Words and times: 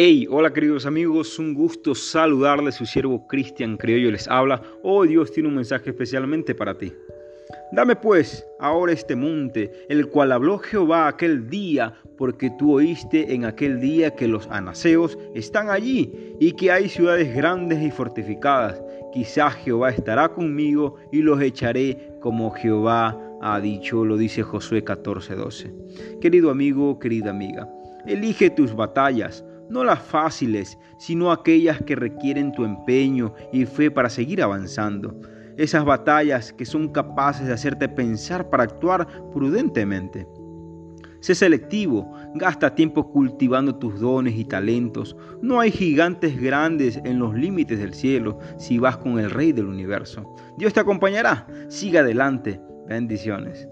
Hey, 0.00 0.28
hola 0.30 0.52
queridos 0.52 0.86
amigos, 0.86 1.40
un 1.40 1.54
gusto 1.54 1.92
saludarles, 1.92 2.76
su 2.76 2.86
siervo 2.86 3.26
Cristian 3.26 3.76
Criollo 3.76 4.12
les 4.12 4.28
habla. 4.28 4.62
Hoy 4.84 5.08
Dios 5.08 5.32
tiene 5.32 5.48
un 5.48 5.56
mensaje 5.56 5.90
especialmente 5.90 6.54
para 6.54 6.78
ti. 6.78 6.92
Dame 7.72 7.96
pues 7.96 8.46
ahora 8.60 8.92
este 8.92 9.16
monte, 9.16 9.72
el 9.88 10.06
cual 10.06 10.30
habló 10.30 10.58
Jehová 10.58 11.08
aquel 11.08 11.50
día, 11.50 11.94
porque 12.16 12.48
tú 12.60 12.74
oíste 12.74 13.34
en 13.34 13.44
aquel 13.44 13.80
día 13.80 14.14
que 14.14 14.28
los 14.28 14.46
anaseos 14.52 15.18
están 15.34 15.68
allí 15.68 16.12
y 16.38 16.52
que 16.52 16.70
hay 16.70 16.88
ciudades 16.88 17.34
grandes 17.34 17.82
y 17.82 17.90
fortificadas. 17.90 18.80
Quizás 19.12 19.56
Jehová 19.56 19.90
estará 19.90 20.28
conmigo 20.28 20.94
y 21.10 21.22
los 21.22 21.42
echaré 21.42 22.12
como 22.20 22.52
Jehová 22.52 23.18
ha 23.42 23.58
dicho, 23.58 24.04
lo 24.04 24.16
dice 24.16 24.44
Josué 24.44 24.84
14:12. 24.84 26.20
Querido 26.20 26.52
amigo, 26.52 27.00
querida 27.00 27.30
amiga, 27.30 27.68
elige 28.06 28.48
tus 28.48 28.76
batallas 28.76 29.44
no 29.70 29.84
las 29.84 30.00
fáciles, 30.00 30.78
sino 30.98 31.30
aquellas 31.30 31.82
que 31.82 31.96
requieren 31.96 32.52
tu 32.52 32.64
empeño 32.64 33.34
y 33.52 33.66
fe 33.66 33.90
para 33.90 34.10
seguir 34.10 34.42
avanzando. 34.42 35.20
Esas 35.56 35.84
batallas 35.84 36.52
que 36.52 36.64
son 36.64 36.88
capaces 36.88 37.46
de 37.46 37.52
hacerte 37.52 37.88
pensar 37.88 38.48
para 38.48 38.64
actuar 38.64 39.06
prudentemente. 39.32 40.26
Sé 41.20 41.34
selectivo, 41.34 42.12
gasta 42.36 42.76
tiempo 42.76 43.10
cultivando 43.10 43.74
tus 43.74 43.98
dones 43.98 44.36
y 44.36 44.44
talentos. 44.44 45.16
No 45.42 45.58
hay 45.58 45.72
gigantes 45.72 46.40
grandes 46.40 47.00
en 47.04 47.18
los 47.18 47.34
límites 47.34 47.80
del 47.80 47.92
cielo 47.92 48.38
si 48.56 48.78
vas 48.78 48.98
con 48.98 49.18
el 49.18 49.30
Rey 49.30 49.50
del 49.52 49.66
universo. 49.66 50.34
Dios 50.56 50.72
te 50.72 50.80
acompañará. 50.80 51.46
Siga 51.68 52.00
adelante. 52.00 52.60
Bendiciones. 52.86 53.68